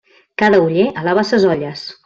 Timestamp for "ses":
1.31-1.49